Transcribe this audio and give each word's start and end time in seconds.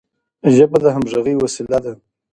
ژبه 0.55 0.77
د 0.83 0.85
همږغی 0.95 1.35
وسیله 1.37 1.79
ده. 1.83 1.93